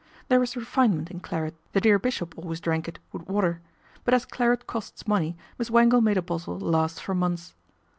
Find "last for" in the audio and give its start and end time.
6.59-7.13